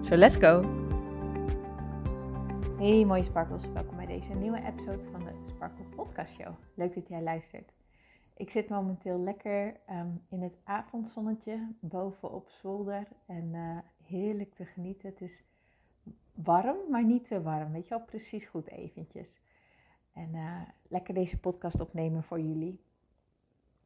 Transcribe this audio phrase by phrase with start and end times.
[0.00, 0.62] So let's go!
[2.78, 6.54] Hey mooie sparkles, welkom bij deze nieuwe episode van de Sparkle Podcast Show.
[6.74, 7.72] Leuk dat jij luistert.
[8.36, 14.64] Ik zit momenteel lekker ehm, in het avondzonnetje boven op zolder en uh, heerlijk te
[14.64, 15.08] genieten.
[15.08, 15.42] Het is
[16.34, 17.72] warm, maar niet te warm.
[17.72, 19.40] Weet je wel, precies goed eventjes.
[20.12, 22.80] En uh, lekker deze podcast opnemen voor jullie.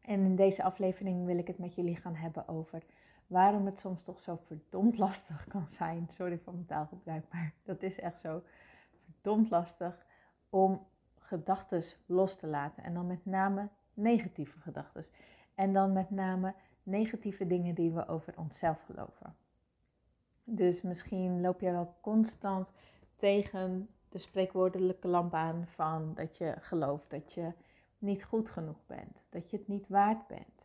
[0.00, 2.82] En in deze aflevering wil ik het met jullie gaan hebben over
[3.32, 6.06] waarom het soms toch zo verdomd lastig kan zijn.
[6.08, 8.42] Sorry voor mijn taalgebruik, maar dat is echt zo
[9.04, 10.06] verdomd lastig
[10.50, 10.86] om
[11.18, 12.82] gedachten los te laten.
[12.84, 15.04] En dan met name negatieve gedachten.
[15.54, 19.36] En dan met name negatieve dingen die we over onszelf geloven.
[20.44, 22.72] Dus misschien loop jij wel constant
[23.14, 27.52] tegen de spreekwoordelijke lamp aan van dat je gelooft dat je
[27.98, 30.61] niet goed genoeg bent, dat je het niet waard bent,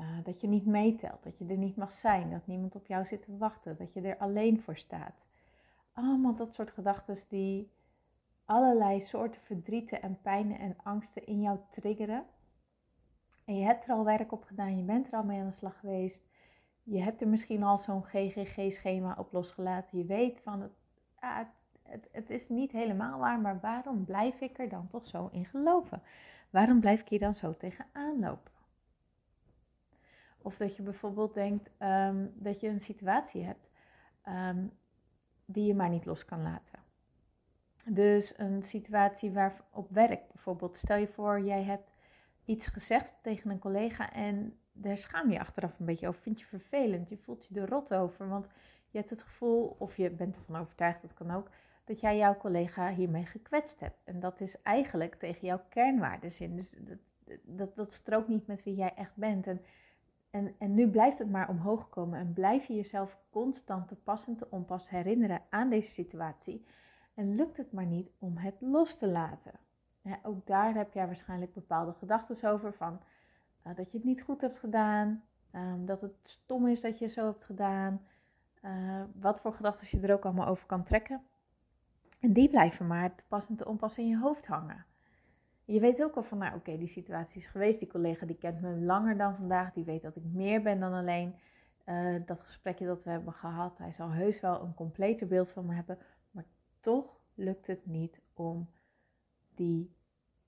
[0.00, 3.04] uh, dat je niet meetelt, dat je er niet mag zijn, dat niemand op jou
[3.04, 5.24] zit te wachten, dat je er alleen voor staat.
[5.92, 7.70] Allemaal dat soort gedachten die
[8.44, 12.24] allerlei soorten verdrieten en pijnen en angsten in jou triggeren.
[13.44, 15.52] En je hebt er al werk op gedaan, je bent er al mee aan de
[15.52, 16.26] slag geweest.
[16.82, 19.98] Je hebt er misschien al zo'n GGG-schema op losgelaten.
[19.98, 20.72] Je weet van het,
[21.18, 21.38] ah,
[21.82, 25.44] het, het, is niet helemaal waar, maar waarom blijf ik er dan toch zo in
[25.44, 26.02] geloven?
[26.50, 28.52] Waarom blijf ik hier dan zo tegenaan lopen?
[30.42, 33.70] Of dat je bijvoorbeeld denkt ehm, dat je een situatie hebt
[34.22, 34.66] ehm,
[35.44, 36.78] die je maar niet los kan laten.
[37.86, 41.92] Dus een situatie waar op werk bijvoorbeeld, stel je voor, jij hebt
[42.44, 46.20] iets gezegd tegen een collega en daar schaam je achteraf een beetje over.
[46.20, 48.48] Vind je vervelend, je voelt je er rot over, want
[48.90, 51.50] je hebt het gevoel, of je bent ervan overtuigd, dat kan ook,
[51.84, 54.04] dat jij jouw collega hiermee gekwetst hebt.
[54.04, 56.56] En dat is eigenlijk tegen jouw kernwaarden in.
[56.56, 56.98] Dus dat,
[57.42, 59.46] dat, dat strookt niet met wie jij echt bent.
[59.46, 59.60] En,
[60.30, 64.24] en, en nu blijft het maar omhoog komen en blijf je jezelf constant te pas
[64.36, 66.64] te onpas herinneren aan deze situatie.
[67.14, 69.52] En lukt het maar niet om het los te laten.
[70.22, 73.00] ook daar heb jij waarschijnlijk bepaalde gedachten over van
[73.66, 75.22] uh, dat je het niet goed hebt gedaan,
[75.54, 78.00] um, dat het stom is dat je zo hebt gedaan,
[78.64, 81.22] uh, wat voor gedachten je er ook allemaal over kan trekken.
[82.20, 84.84] En die blijven maar te pas te onpas in je hoofd hangen.
[85.70, 87.78] Je weet ook al van, nou oké, die situatie is geweest.
[87.78, 89.72] Die collega die kent me langer dan vandaag.
[89.72, 91.34] Die weet dat ik meer ben dan alleen
[91.86, 93.78] uh, dat gesprekje dat we hebben gehad.
[93.78, 95.98] Hij zal heus wel een completer beeld van me hebben.
[96.30, 96.44] Maar
[96.80, 98.70] toch lukt het niet om
[99.54, 99.94] die,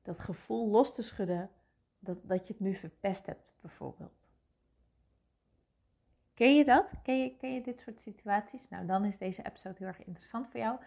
[0.03, 1.51] dat gevoel los te schudden
[1.99, 4.29] dat, dat je het nu verpest hebt, bijvoorbeeld.
[6.35, 6.93] Ken je dat?
[7.03, 8.69] Ken je, ken je dit soort situaties?
[8.69, 10.79] Nou, dan is deze episode heel erg interessant voor jou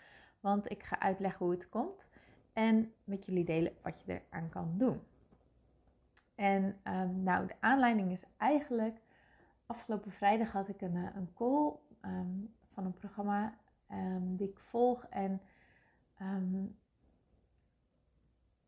[0.43, 2.07] want ik ga uitleggen hoe het komt
[2.53, 5.01] en met jullie delen wat je eraan kan doen.
[6.35, 9.01] En um, nou, de aanleiding is eigenlijk,
[9.65, 13.57] afgelopen vrijdag had ik een, eh, een call um, van een programma
[13.91, 15.41] um, die ik volg en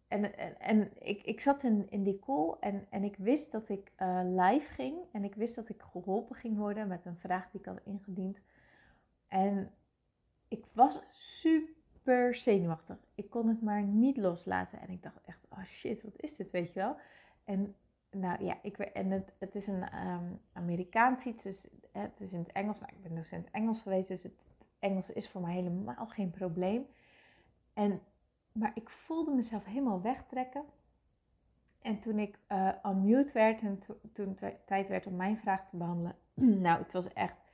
[0.07, 3.69] en, en, en, ik, ik zat in, in die call en, en ik wist dat
[3.69, 4.97] ik uh, live ging.
[5.11, 8.39] En ik wist dat ik geholpen ging worden met een vraag die ik had ingediend.
[9.27, 9.71] En
[10.47, 11.74] ik was super
[12.31, 12.97] zenuwachtig.
[13.15, 14.79] Ik kon het maar niet loslaten.
[14.79, 16.97] En ik dacht echt, oh shit, wat is dit, weet je wel?
[17.43, 17.75] En
[18.11, 22.39] nou ja, ik, en het, het is een um, Amerikaans iets, dus het is in
[22.39, 22.79] het Engels.
[22.79, 24.33] Nou, ik ben docent Engels geweest, dus het
[24.79, 26.87] Engels is voor mij helemaal geen probleem.
[27.73, 28.01] En,
[28.51, 30.63] maar ik voelde mezelf helemaal wegtrekken.
[31.81, 35.69] En toen ik uh, unmute werd en to, toen het tijd werd om mijn vraag
[35.69, 36.15] te behandelen,
[36.65, 37.44] nou, het was echt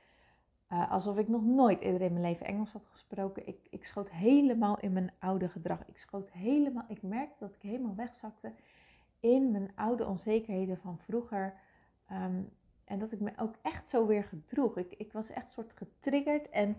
[0.72, 3.46] uh, alsof ik nog nooit eerder in mijn leven Engels had gesproken.
[3.46, 5.86] Ik, ik schoot helemaal in mijn oude gedrag.
[5.86, 8.52] Ik schoot helemaal, ik merkte dat ik helemaal wegzakte
[9.20, 11.54] in mijn oude onzekerheden van vroeger.
[12.12, 12.52] Um,
[12.84, 14.76] en dat ik me ook echt zo weer gedroeg.
[14.76, 16.76] Ik, ik was echt soort getriggerd en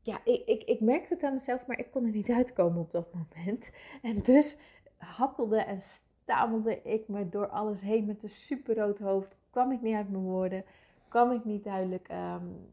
[0.00, 2.90] ja, ik, ik, ik merkte het aan mezelf, maar ik kon er niet uitkomen op
[2.90, 3.70] dat moment.
[4.02, 4.58] En dus
[4.96, 9.36] hakkelde en stamelde ik me door alles heen met een superrood hoofd.
[9.50, 10.64] Kwam ik niet uit mijn woorden,
[11.08, 12.72] kwam ik niet duidelijk um,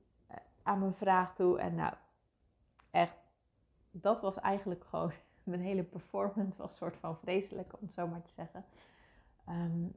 [0.69, 1.59] aan mijn vraag toe.
[1.59, 1.93] En nou,
[2.91, 3.17] echt,
[3.91, 5.11] dat was eigenlijk gewoon,
[5.43, 8.65] mijn hele performance was soort van vreselijk, om het zo maar te zeggen.
[9.45, 9.87] Ehm,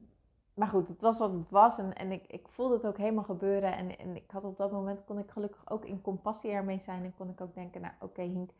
[0.53, 1.77] maar goed, het was wat het was.
[1.77, 3.75] En, en ik, ik voelde het ook helemaal gebeuren.
[3.75, 7.03] En, en ik had op dat moment, kon ik gelukkig ook in compassie ermee zijn.
[7.03, 8.51] En kon ik ook denken, nou oké Hink,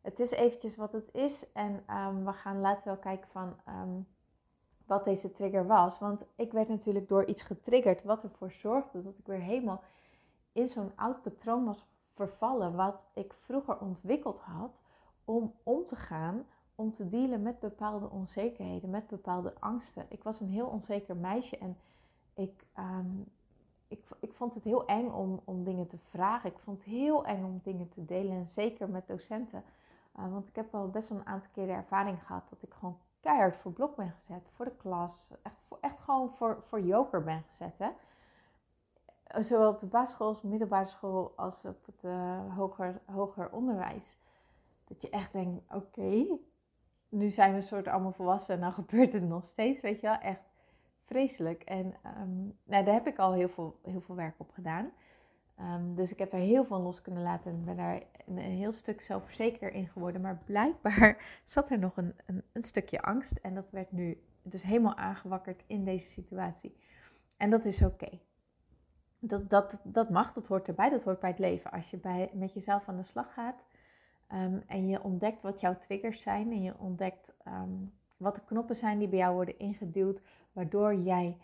[0.00, 1.52] het is eventjes wat het is.
[1.52, 4.00] En ehm, we gaan laten wel kijken van ehm,
[4.86, 5.98] wat deze trigger was.
[5.98, 9.82] Want ik werd natuurlijk door iets getriggerd wat ervoor zorgde dat ik weer helemaal
[10.52, 12.74] in zo'n oud patroon was vervallen.
[12.74, 14.82] Wat ik vroeger ontwikkeld had
[15.24, 16.46] om om te gaan
[16.78, 20.06] om te dealen met bepaalde onzekerheden, met bepaalde angsten.
[20.08, 21.76] Ik was een heel onzeker meisje en
[22.34, 23.20] ik, ehm,
[23.88, 26.50] ik, ik vond het heel eng om, om dingen te vragen.
[26.50, 29.64] Ik vond het heel eng om dingen te delen en zeker met docenten.
[30.18, 32.74] Uh, want ik heb wel best wel een aantal keer de ervaring gehad dat ik
[32.74, 35.30] gewoon keihard voor blok ben gezet, voor de klas.
[35.42, 37.78] Echt, voor, echt gewoon voor, voor joker ben gezet.
[37.78, 37.88] Hè?
[39.28, 44.18] Zowel op de basisschool als middelbare school als op het uh, hoger, hoger onderwijs.
[44.84, 46.38] Dat je echt denkt, oké,
[47.08, 50.18] nu zijn we soort allemaal volwassen en dan gebeurt het nog steeds, weet je wel.
[50.18, 50.40] Echt
[51.04, 51.62] vreselijk.
[51.62, 54.92] En um, nou, daar heb ik al heel veel, heel veel werk op gedaan.
[55.60, 58.72] Um, dus ik heb daar heel veel los kunnen laten en ben daar een, heel
[58.72, 60.20] stuk zelfverzekerder in geworden.
[60.20, 64.62] Maar blijkbaar zat er nog een, een, een, stukje angst en dat werd nu dus
[64.62, 66.76] helemaal aangewakkerd in deze situatie.
[67.36, 68.18] En dat is oké.
[69.18, 71.70] Dat, dat, dat mag, dat hoort erbij, dat hoort bij het leven.
[71.70, 73.64] Als je bij, met jezelf aan de slag gaat,
[74.28, 77.72] Ehm, en je ontdekt wat jouw triggers zijn en je ontdekt ehm,
[78.16, 80.22] wat de knoppen zijn die bij jou worden ingeduwd,
[80.52, 81.36] waardoor jij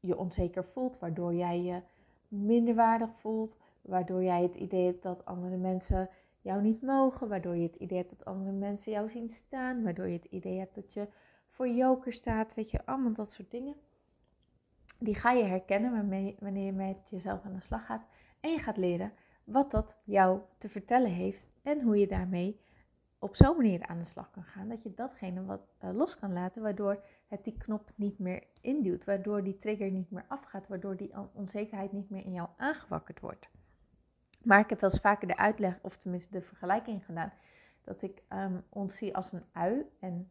[0.00, 1.80] je onzeker voelt, waardoor jij je
[2.28, 6.08] minderwaardig voelt, waardoor jij het idee hebt dat andere mensen
[6.40, 10.06] jou niet mogen, waardoor je het idee hebt dat andere mensen jou zien staan, waardoor
[10.06, 11.08] je het idee hebt dat je
[11.48, 13.74] voor joker staat, weet je, allemaal dat soort dingen.
[14.98, 16.08] Die ga je herkennen
[16.38, 18.06] wanneer je met jezelf aan de slag gaat
[18.40, 19.12] en je gaat leren
[19.44, 22.60] wat dat jou te vertellen heeft en hoe je daarmee
[23.18, 24.68] op zo'n manier aan de slag kan gaan.
[24.68, 29.04] Dat je datgene wat uh, los kan laten, waardoor het die knop niet meer induwt,
[29.04, 33.48] waardoor die trigger niet meer afgaat, waardoor die onzekerheid niet meer in jou aangewakkerd wordt.
[34.42, 37.32] Maar ik heb wel eens vaker de uitleg, of tenminste de vergelijking gedaan,
[37.82, 40.30] dat ik um, ons zie als een ui en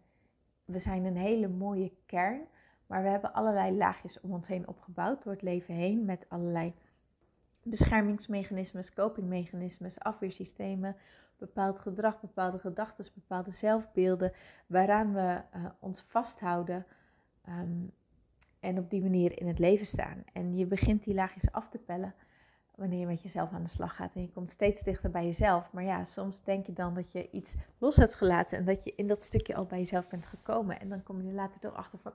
[0.66, 2.48] we zijn een hele mooie kern,
[2.88, 6.74] maar we hebben allerlei laagjes om ons heen opgebouwd door het leven heen met allerlei
[7.64, 10.96] beschermingsmechanismes, copingmechanismes, afweersystemen,
[11.38, 14.32] bepaald gedrag, bepaalde gedachten, bepaalde zelfbeelden
[14.68, 16.86] waaraan we uh, ons vasthouden
[17.50, 17.92] um,
[18.60, 20.24] en op die manier in het leven staan.
[20.34, 22.14] En je begint die laagjes af te pellen
[22.76, 25.72] wanneer je met jezelf aan de slag gaat en je komt steeds dichter bij jezelf.
[25.72, 28.94] Maar ja, soms denk je dan dat je iets los hebt gelaten en dat je
[28.96, 31.74] in dat stukje al bij jezelf bent gekomen en dan kom je er later toch
[31.74, 32.12] achter van,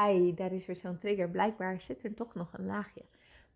[0.00, 1.28] ai, daar is weer zo'n trigger.
[1.28, 3.02] Blijkbaar zit er toch nog een laagje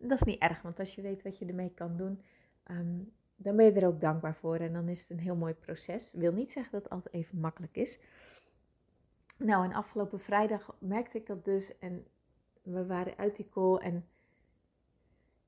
[0.08, 2.23] dat is niet erg, want als je weet wat je ermee kan doen,
[2.62, 2.99] ehm,
[3.37, 4.56] dan ben je er ook dankbaar voor.
[4.56, 6.12] En dan is het een heel mooi proces.
[6.12, 7.99] Wil niet zeggen dat het altijd even makkelijk is.
[9.37, 11.79] Nou, en afgelopen vrijdag merkte ik dat dus.
[11.79, 12.06] En
[12.62, 13.76] we waren uit die call.
[13.76, 14.08] En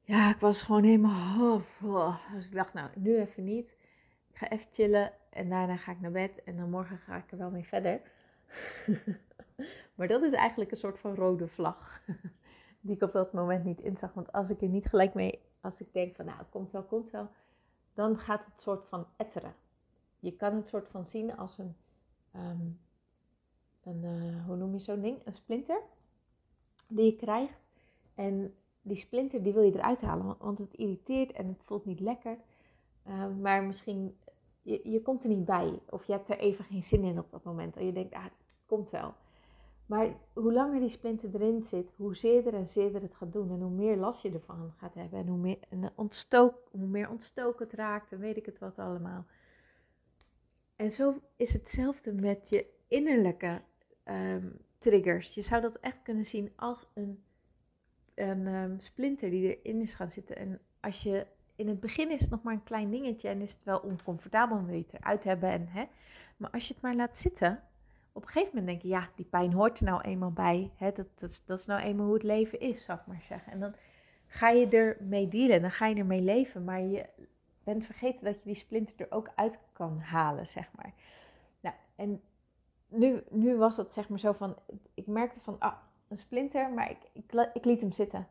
[0.03, 1.55] ja, ik was gewoon helemaal.
[1.55, 2.33] Oh, oh.
[2.35, 3.69] Dus ik dacht, nou, nu even niet.
[4.31, 5.13] Ik ga even chillen.
[5.31, 6.43] En daarna ga ik naar bed.
[6.45, 8.01] En dan morgen ga ik er wel mee verder.
[9.97, 12.01] maar dat is eigenlijk een soort van rode vlag
[12.81, 14.15] die ik op dat moment niet inzag.
[14.15, 17.11] Want als ik er niet gelijk mee, als ik denk van nou, komt wel, komt
[17.11, 17.29] wel,
[17.95, 19.55] dan gaat het soort van etteren.
[20.19, 21.77] Je kan het soort van zien als een,
[22.33, 22.69] ehm,
[23.83, 25.19] een uh, hoe noem je zo'n ding?
[25.25, 25.81] Een splinter
[26.89, 27.61] die je krijgt.
[28.15, 32.01] En die splinter die wil je eruit halen, want het irriteert en het voelt niet
[32.01, 32.37] lekker.
[33.07, 34.17] Uh, maar misschien,
[34.63, 35.81] je, je komt er niet bij.
[35.91, 37.77] Of je hebt er even geen zin in op dat moment.
[37.77, 39.15] En je denkt, ah, het komt wel.
[39.87, 43.51] Maar hoe langer die splinter erin zit, hoe zeerder en zeerder het gaat doen.
[43.51, 45.19] En hoe meer last je ervan gaat hebben.
[45.19, 48.13] En hoe meer, en ontstook, hoe meer ontstoken het raakt.
[48.13, 49.27] En weet ik het wat allemaal.
[50.77, 53.63] En zo is hetzelfde met je innerlijke
[54.05, 55.35] um, triggers.
[55.35, 57.25] Je zou dat echt kunnen zien als een,
[58.15, 60.37] een um, splinter die erin is gaan zitten.
[60.37, 61.27] En als je
[61.57, 64.57] in het begin is het nog maar een klein dingetje en is het wel oncomfortabel
[64.57, 65.49] om je het eruit te hebben.
[65.49, 65.85] En, hè,
[66.37, 67.63] maar als je het maar laat zitten,
[68.17, 70.71] op een gegeven moment denk je, ja, die pijn hoort er nou eenmaal bij.
[70.77, 70.93] Hè?
[70.93, 73.53] Dat, dat, dat is nou eenmaal hoe het leven is, zou ik maar zeggen.
[73.53, 73.75] En dan
[74.27, 76.65] ga je ermee dealen, dan ga je ermee leven.
[76.65, 77.07] Maar je
[77.65, 80.93] bent vergeten dat je die splinter er ook uit kan halen, zeg maar.
[81.61, 82.23] Nou, en
[82.89, 84.57] nu, nu was dat zeg maar zo van,
[84.95, 85.77] ik merkte van, ah,
[86.09, 88.27] een splinter, maar ik, ik, ik liet hem zitten.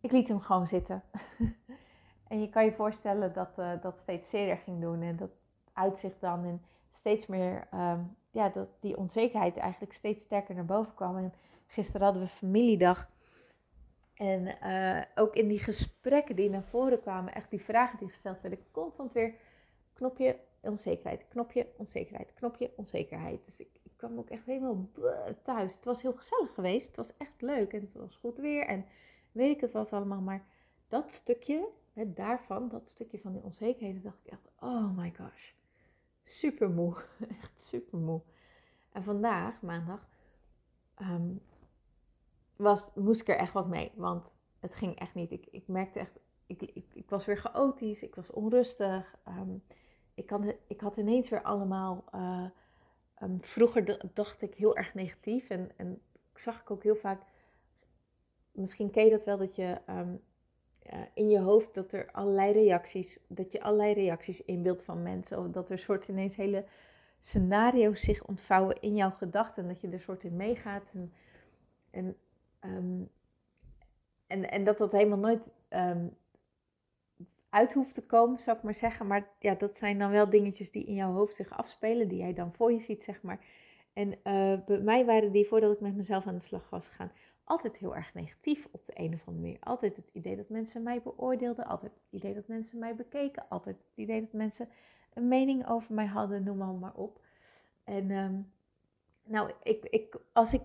[0.00, 1.02] Ik liet hem gewoon zitten.
[2.28, 5.30] en je kan je voorstellen dat uh, dat steeds zeer ging doen en dat
[5.72, 6.60] uitzicht dan in
[6.90, 8.00] steeds meer ehm,
[8.36, 11.16] ja, dat die onzekerheid eigenlijk steeds sterker naar boven kwam.
[11.16, 11.32] En
[11.66, 13.10] gisteren hadden we familiedag.
[14.14, 18.40] En uh, ook in die gesprekken die naar voren kwamen, echt die vragen die gesteld
[18.40, 19.34] werden, constant weer
[19.92, 23.44] knopje onzekerheid, knopje onzekerheid, knopje onzekerheid.
[23.44, 24.88] Dus ik, ik kwam ook echt helemaal
[25.42, 25.74] thuis.
[25.74, 26.86] Het was heel gezellig geweest.
[26.86, 28.84] Het was echt leuk en het was goed weer en
[29.32, 30.20] weet ik het wat allemaal.
[30.20, 30.44] Maar
[30.88, 35.52] dat stukje, hè, daarvan, dat stukje van die onzekerheden, dacht ik echt, oh my gosh.
[36.26, 36.96] Super moe.
[37.40, 38.20] Echt super moe.
[38.92, 40.08] En vandaag, maandag,
[40.94, 41.34] ehm,
[42.56, 43.92] was, moest ik er echt wat mee.
[43.94, 44.30] Want
[44.60, 45.30] het ging echt niet.
[45.30, 49.14] Ik, ik merkte echt, ik, ik, ik was weer chaotisch, ik was onrustig.
[49.24, 49.56] Ehm,
[50.14, 52.04] ik, had, ik had ineens weer allemaal.
[52.14, 52.46] Uh,
[53.22, 56.02] um, vroeger dacht ik heel erg negatief en, en
[56.34, 57.22] zag ik ook heel vaak.
[58.52, 59.80] Misschien ken je dat wel, dat je
[60.92, 65.38] uh, in je hoofd dat er allerlei reacties, dat je allerlei reacties inbeeldt van mensen.
[65.38, 66.64] Of dat er soort ineens hele
[67.20, 69.68] scenario's zich ontvouwen in jouw gedachten.
[69.68, 70.92] Dat je er soort in meegaat.
[70.94, 71.12] En,
[71.90, 72.16] en,
[72.60, 73.08] um,
[74.26, 76.16] en, en dat dat helemaal nooit um,
[77.50, 79.06] uit hoeft te komen, zou ik maar zeggen.
[79.06, 82.32] Maar ja, dat zijn dan wel dingetjes die in jouw hoofd zich afspelen, die jij
[82.32, 83.44] dan voor je ziet, zeg maar.
[83.92, 87.12] En uh, bij mij waren die, voordat ik met mezelf aan de slag was gegaan,
[87.46, 89.60] altijd heel erg negatief op de een of andere manier.
[89.60, 93.76] Altijd het idee dat mensen mij beoordeelden, altijd het idee dat mensen mij bekeken, altijd
[93.76, 94.68] het idee dat mensen
[95.14, 97.20] een mening over mij hadden, noem maar, maar op.
[97.84, 98.52] En um,
[99.24, 100.62] nou, ik, ik, als ik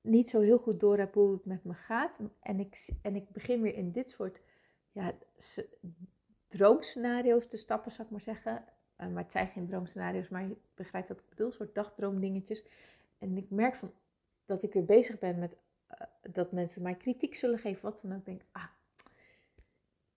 [0.00, 3.30] niet zo heel goed door heb hoe het met me gaat en ik, en ik
[3.30, 4.40] begin weer in dit soort
[4.92, 5.12] ja,
[6.46, 8.64] droomscenario's te stappen, zou ik maar zeggen.
[9.00, 12.64] Uh, maar het zijn geen droomscenario's, maar je begrijpt wat ik bedoel, soort dagdroomdingetjes.
[13.18, 13.92] En ik merk van,
[14.44, 15.56] dat ik weer bezig ben met
[16.30, 18.24] dat mensen mij kritiek zullen geven, wat dan ook.
[18.24, 18.64] denk ah,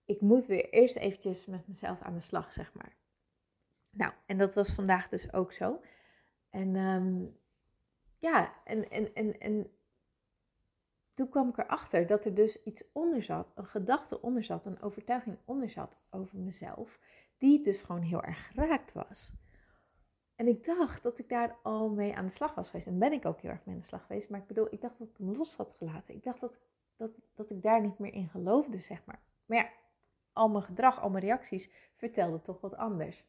[0.04, 2.96] ik moet weer eerst eventjes met mezelf aan de slag, zeg maar.
[3.90, 5.80] Nou, en dat was vandaag dus ook zo.
[6.50, 7.38] En um,
[8.18, 9.70] ja, en, en, en, en
[11.14, 14.82] toen kwam ik erachter dat er dus iets onder zat, een gedachte onder zat, een
[14.82, 16.98] overtuiging onder zat over mezelf,
[17.38, 19.32] die dus gewoon heel erg geraakt was.
[20.40, 22.86] En ik dacht dat ik daar al mee aan de slag was geweest.
[22.86, 24.28] En ben ik ook heel erg mee aan de slag geweest.
[24.30, 26.14] Maar ik bedoel, ik dacht dat ik hem los had gelaten.
[26.14, 26.60] Ik dacht dat,
[26.96, 29.20] dat, dat ik daar niet meer in geloofde, zeg maar.
[29.46, 29.70] Maar ja,
[30.32, 33.24] al mijn gedrag, al mijn reacties vertelden toch wat anders.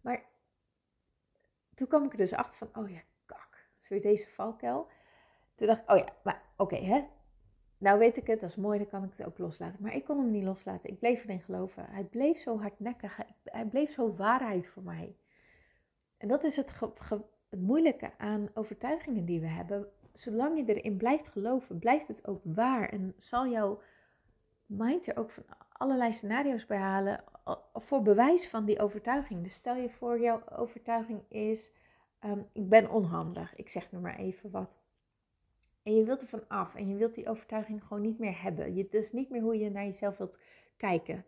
[0.00, 0.24] Maar
[1.74, 4.88] toen kwam ik er dus achter van, oh ja, kak, is weer deze valkuil.
[5.54, 7.04] Toen dacht ik, oh ja, maar oké, hè.
[7.78, 9.82] Nou weet ik het, dat is mooi, dan kan ik het ook loslaten.
[9.82, 10.90] Maar ik kon hem niet loslaten.
[10.90, 11.86] Ik bleef erin geloven.
[11.90, 13.18] Hij bleef zo hardnekkig.
[13.44, 15.16] Hij bleef zo waarheid voor mij.
[16.22, 16.80] En dat is het,
[17.48, 19.88] het moeilijke aan overtuigingen die we hebben.
[20.12, 22.88] Zolang je erin blijft geloven, blijft het ook waar.
[22.88, 23.80] En zal jouw
[24.66, 27.24] mind er ook van allerlei scenario's bij halen
[27.74, 29.42] voor bewijs van die overtuiging.
[29.42, 31.72] Dus stel je voor, jouw overtuiging is:
[32.24, 33.56] um, ik ben onhandig.
[33.56, 34.78] Ik zeg nu maar even wat.
[35.82, 38.74] En je wilt er van af en je wilt die overtuiging gewoon niet meer hebben.
[38.74, 40.38] Je, dat is niet meer hoe je naar jezelf wilt
[40.76, 41.24] kijken.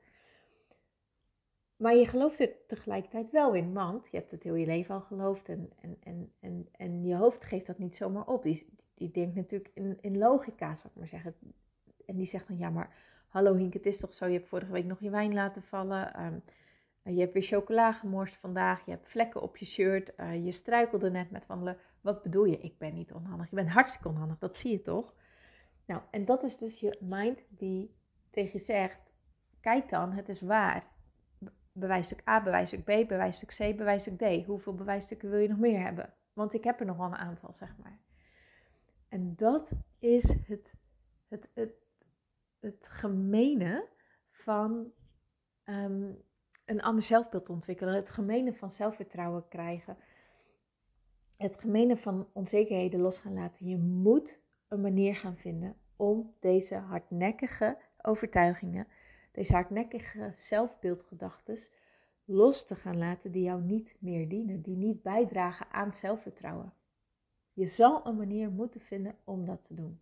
[1.85, 5.01] Maar je gelooft er tegelijkertijd wel in, want je hebt het heel je leven al
[5.01, 8.43] geloofd en, en, en, en, en je hoofd geeft dat niet zomaar op.
[8.43, 11.35] Die, die denkt natuurlijk in, in logica, zou ik maar zeggen.
[12.07, 12.95] En die zegt dan, ja maar
[13.29, 16.25] hallo Hink, het is toch zo, je hebt vorige week nog je wijn laten vallen.
[16.25, 16.43] Um,
[17.15, 21.11] je hebt weer chocola gemorst vandaag, je hebt vlekken op je shirt, uh, je struikelde
[21.11, 21.79] net met wandelen.
[22.01, 22.59] Wat bedoel je?
[22.59, 23.51] Ik ben niet onhandig.
[23.51, 25.15] Je bent hartstikke onhandig, dat zie je toch?
[25.85, 27.95] Nou, en dat is dus je mind die
[28.31, 29.13] tegen je zegt,
[29.61, 30.93] kijk dan, het is waar.
[31.77, 34.45] Bewijsstuk A, bewijsstuk B, bewijsstuk C, bewijsstuk D.
[34.47, 36.15] Hoeveel bewijsstukken wil je nog meer hebben?
[36.33, 37.99] Want ik heb er nog wel een aantal, zeg maar.
[39.09, 40.73] En dat is het,
[41.29, 41.73] het, het,
[42.61, 43.89] het gemene
[44.31, 44.93] van
[45.65, 46.23] um,
[46.65, 47.95] een ander zelfbeeld ontwikkelen.
[47.95, 49.97] Het gemene van zelfvertrouwen krijgen.
[51.37, 53.67] Het gemene van onzekerheden los gaan laten.
[53.67, 58.87] Je moet een manier gaan vinden om deze hardnekkige overtuigingen,
[59.35, 61.59] deze hardnekkige zelfbeeldgedachten
[62.25, 66.73] los te gaan laten die jou niet meer dienen, die niet bijdragen aan zelfvertrouwen.
[67.53, 70.01] Je zal een manier moeten vinden om dat te doen.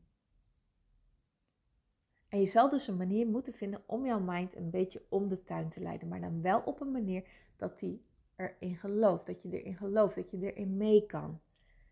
[2.29, 5.43] En je zal dus een manier moeten vinden om jouw mind een beetje om de
[5.43, 6.09] tuin te leiden.
[6.09, 8.05] Maar dan wel op een manier dat die
[8.37, 9.27] erin gelooft.
[9.27, 10.15] Dat je erin gelooft.
[10.15, 11.41] Dat je erin mee kan.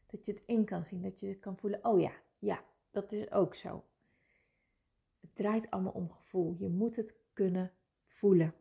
[0.06, 1.02] Dat je het in kan zien.
[1.02, 1.84] Dat je kan voelen.
[1.84, 3.84] Oh ja, ja, dat is ook zo.
[5.20, 6.54] Het draait allemaal om gevoel.
[6.58, 7.72] Je moet het kunnen
[8.06, 8.54] voelen.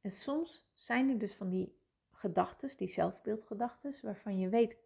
[0.00, 1.78] En soms zijn er dus van die
[2.12, 4.78] gedachten, die zelfbeeldgedachten, waarvan je weet,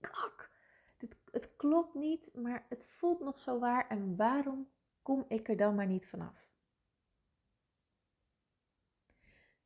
[0.00, 0.50] kak,
[0.96, 4.70] het, het klopt niet, maar het voelt nog zo waar en waarom
[5.02, 6.48] kom ik er dan maar niet vanaf?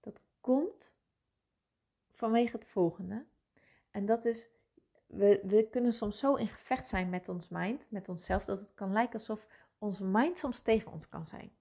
[0.01, 0.95] Dat komt
[2.11, 3.27] vanwege het volgende.
[3.91, 4.49] En dat is,
[5.07, 8.75] we, we kunnen soms zo in gevecht zijn met ons mind, met onszelf, dat het
[8.75, 11.53] kan lijken alsof onze mind soms tegen ons kan zijn.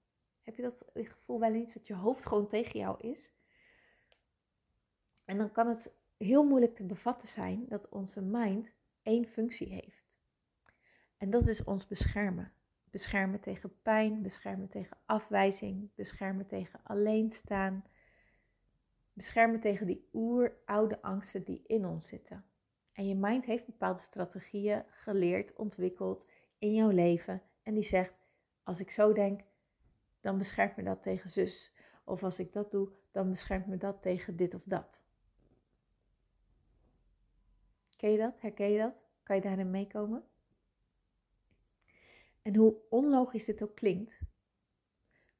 [0.42, 3.32] Heb je dat gevoel wel eens dat je hoofd gewoon tegen jou is?
[5.24, 8.72] En dan kan het heel moeilijk te bevatten zijn dat onze mind
[9.02, 10.06] één functie heeft.
[11.16, 12.52] En dat is ons beschermen.
[12.90, 17.84] Beschermen tegen pijn, beschermen tegen afwijzing, beschermen tegen alleenstaan.
[19.12, 22.44] Beschermen tegen die oeroude angsten die in ons zitten.
[22.92, 26.26] En je mind heeft bepaalde strategieën geleerd, ontwikkeld
[26.58, 27.42] in jouw leven.
[27.68, 28.14] En die zegt,
[28.62, 29.40] als ik zo denk,
[30.20, 31.72] dan beschermt me dat tegen zus.
[32.04, 35.02] Of als ik dat doe, dan beschermt me dat tegen dit of dat.
[37.96, 38.40] Ken je dat?
[38.40, 38.94] Herken je dat?
[39.22, 40.24] Kan je daarin meekomen?
[42.42, 44.20] En hoe onlogisch dit ook klinkt,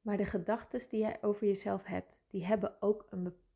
[0.01, 3.09] maar de gedachten die jij over jezelf hebt, die hebben ook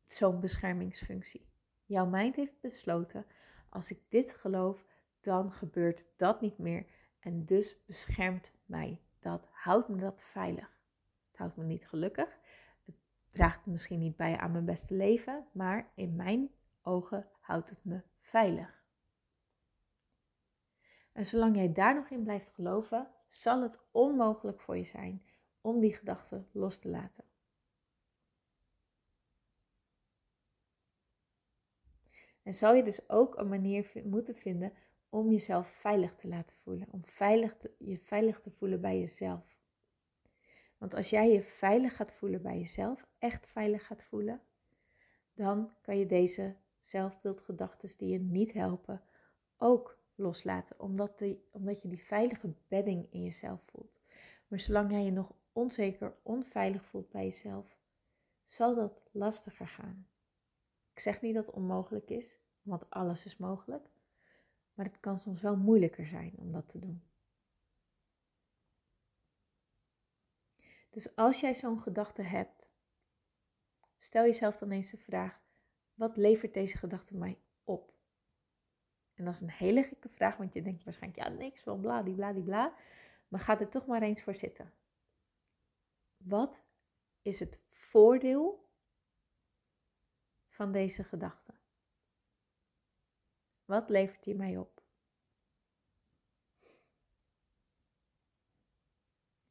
[0.06, 1.46] zo'n beschermingsfunctie.
[1.84, 3.26] Jouw mind heeft besloten,
[3.68, 4.84] als ik dit geloof,
[5.20, 6.86] dan gebeurt dat niet meer.
[7.24, 10.80] En dus beschermt mij dat, houdt me dat veilig.
[11.28, 12.38] Het houdt me niet gelukkig,
[12.84, 12.94] het
[13.28, 16.50] draagt misschien niet bij aan mijn beste leven, maar in mijn
[16.82, 18.82] ogen houdt het me veilig.
[21.12, 25.22] En zolang jij daar nog in blijft geloven, zal het onmogelijk voor je zijn
[25.60, 27.24] om die gedachten los te laten.
[32.42, 34.72] En zal je dus ook een manier moeten vinden
[35.14, 39.58] om jezelf veilig te laten voelen, om veilig je veilig te voelen bij jezelf.
[40.78, 44.40] Want als jij je veilig gaat voelen bij jezelf, echt veilig gaat voelen,
[45.34, 49.02] dan kan je deze zelfbeeldgedachten die je niet helpen
[49.56, 54.00] ook loslaten, omdat, omdat je die veilige bedding in jezelf voelt.
[54.48, 57.76] Maar zolang jij je nog onzeker, onveilig voelt bij jezelf,
[58.42, 60.08] zal dat lastiger gaan.
[60.92, 63.92] Ik zeg niet dat het onmogelijk is, want alles is mogelijk,
[64.74, 67.02] maar het kan soms wel moeilijker zijn om dat te doen.
[70.90, 72.68] Dus als jij zo'n gedachte hebt,
[73.98, 75.40] stel jezelf dan eens de vraag:
[75.94, 77.92] wat levert deze gedachte mij op?
[79.14, 82.02] En dat is een hele gekke vraag, want je denkt waarschijnlijk, ja, niks, wel bla,
[82.02, 82.74] die bla, die bla.
[83.28, 84.72] Maar ga er toch maar eens voor zitten.
[86.16, 86.64] Wat
[87.22, 88.68] is het voordeel
[90.48, 91.43] van deze gedachte?
[93.74, 94.82] Wat levert die mij op?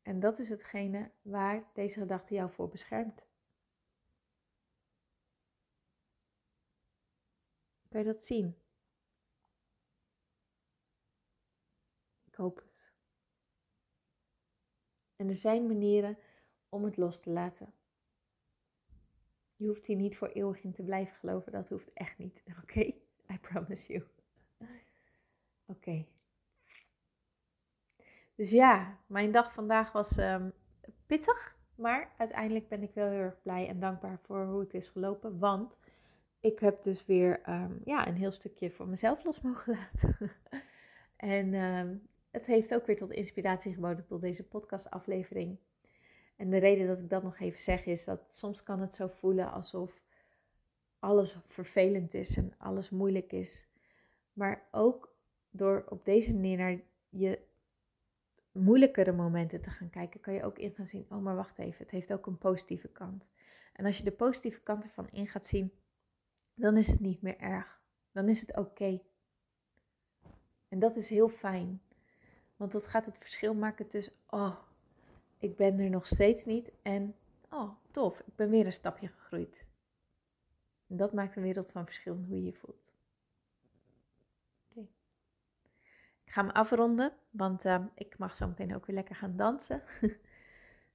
[0.02, 3.26] En dat is hetgene waar deze gedachte jou voor beschermt.
[7.90, 8.58] Kan je dat zien?
[12.24, 12.92] Ik hoop het.
[15.16, 16.18] En er zijn manieren
[16.70, 17.74] om het los te laten.
[19.56, 21.52] Je hoeft hier niet voor eeuwig in te blijven geloven.
[21.52, 22.44] Dat hoeft echt niet.
[22.64, 23.03] Oké?
[23.50, 24.04] promise you.
[25.66, 26.06] Oké.
[28.36, 30.54] Dus ja, mijn dag vandaag was um,
[31.06, 31.62] pittig.
[31.76, 35.40] Maar uiteindelijk ben ik wel heel erg blij en dankbaar voor hoe het is gelopen.
[35.40, 35.78] Want
[36.40, 40.32] ik heb dus weer um, ja, een heel stukje voor mezelf los mogen laten.
[41.16, 45.58] en um, het heeft ook weer tot inspiratie geboden tot deze podcastaflevering.
[46.36, 49.08] En de reden dat ik dat nog even zeg is dat soms kan het zo
[49.08, 50.03] voelen alsof
[51.04, 53.68] alles vervelend is en alles moeilijk is.
[54.34, 55.16] Maar ook
[55.50, 57.40] door op deze manier naar je
[58.52, 61.78] moeilijkere momenten te gaan kijken, kan je ook in gaan zien, oh maar wacht even,
[61.78, 63.30] het heeft ook een positieve kant.
[63.74, 65.72] En als je de positieve kant ervan in gaat zien,
[66.54, 67.82] dan is het niet meer erg.
[68.12, 69.02] Dan is het oké.
[70.68, 71.82] En dat is heel fijn.
[72.56, 74.56] Want dat gaat het verschil maken tussen, oh,
[75.38, 77.16] ik ben er nog steeds niet en,
[77.50, 79.66] oh, tof, ik ben weer een stapje gegroeid.
[80.94, 82.92] En dat maakt een wereld van verschil in hoe je je voelt.
[86.24, 89.82] Ik ga me afronden, want uh, ik mag zo meteen ook weer lekker gaan dansen.
[90.02, 90.10] Daar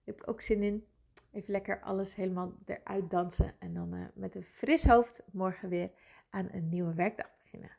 [0.05, 0.87] heb ik ook zin in.
[1.31, 3.55] Even lekker alles helemaal eruit dansen.
[3.59, 5.91] En dan uh, met een fris hoofd morgen weer
[6.31, 7.71] aan een nieuwe werkdag beginnen.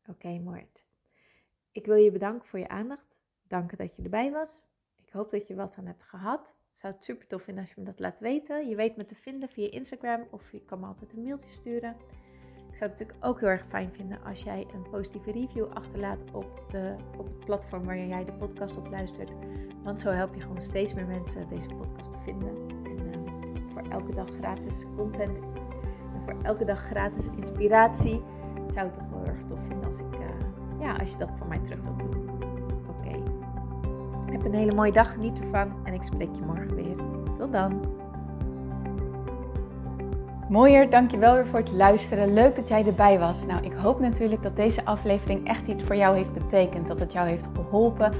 [0.00, 0.84] Oké, okay, Moord.
[1.72, 3.18] Ik wil je bedanken voor je aandacht.
[3.42, 4.64] Danken dat je erbij was.
[5.04, 6.56] Ik hoop dat je wat aan hebt gehad.
[6.76, 8.68] Zou het super tof vinden als je me dat laat weten.
[8.68, 11.96] Je weet me te vinden via Instagram of je kan me altijd een mailtje sturen.
[12.70, 16.18] Ik zou het natuurlijk ook heel erg fijn vinden als jij een positieve review achterlaat
[16.32, 19.30] op, de, op het platform waar jij de podcast op luistert.
[19.82, 22.48] Want zo help je gewoon steeds meer mensen deze podcast te vinden.
[22.84, 25.38] En uh, voor elke dag gratis content
[26.14, 28.22] en voor elke dag gratis inspiratie
[28.72, 31.46] zou het toch wel erg tof vinden als, ik, uh, ja, als je dat voor
[31.46, 32.25] mij terug wilt doen.
[34.36, 36.96] Heb een hele mooie dag, geniet ervan en ik spreek je morgen weer.
[37.38, 37.80] Tot dan.
[40.48, 42.34] Mooier, dankjewel weer voor het luisteren.
[42.34, 43.46] Leuk dat jij erbij was.
[43.46, 46.88] Nou, ik hoop natuurlijk dat deze aflevering echt iets voor jou heeft betekend.
[46.88, 48.12] Dat het jou heeft geholpen,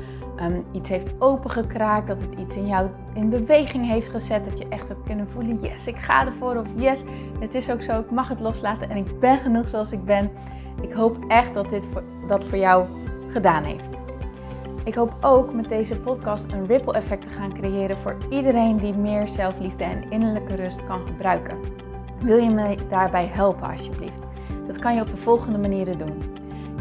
[0.42, 4.44] um, iets heeft opengekraakt, dat het iets in jou in beweging heeft gezet.
[4.44, 6.56] Dat je echt hebt kunnen voelen, yes, ik ga ervoor.
[6.56, 7.04] Of yes,
[7.40, 10.30] het is ook zo, ik mag het loslaten en ik ben genoeg zoals ik ben.
[10.80, 12.84] Ik hoop echt dat dit voor, dat voor jou
[13.28, 13.95] gedaan heeft.
[14.86, 18.94] Ik hoop ook met deze podcast een ripple effect te gaan creëren voor iedereen die
[18.94, 21.58] meer zelfliefde en innerlijke rust kan gebruiken.
[22.20, 24.26] Wil je me daarbij helpen alsjeblieft?
[24.66, 26.22] Dat kan je op de volgende manieren doen.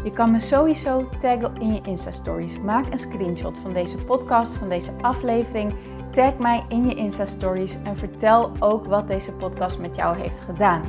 [0.04, 2.58] Je kan me sowieso taggen in je Insta-stories.
[2.58, 5.74] Maak een screenshot van deze podcast, van deze aflevering.
[6.10, 10.82] Tag mij in je Insta-stories en vertel ook wat deze podcast met jou heeft gedaan.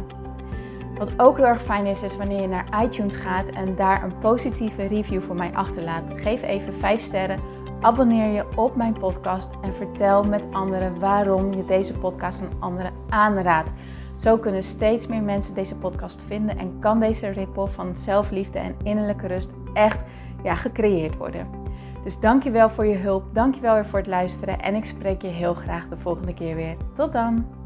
[0.97, 4.17] Wat ook heel erg fijn is, is wanneer je naar iTunes gaat en daar een
[4.17, 6.11] positieve review voor mij achterlaat.
[6.15, 7.39] Geef even 5 sterren,
[7.81, 12.91] abonneer je op mijn podcast en vertel met anderen waarom je deze podcast aan anderen
[13.09, 13.69] aanraadt.
[14.15, 18.75] Zo kunnen steeds meer mensen deze podcast vinden en kan deze ripple van zelfliefde en
[18.83, 20.03] innerlijke rust echt
[20.43, 21.47] ja, gecreëerd worden.
[22.03, 25.53] Dus dankjewel voor je hulp, dankjewel weer voor het luisteren en ik spreek je heel
[25.53, 26.75] graag de volgende keer weer.
[26.93, 27.56] Tot dan!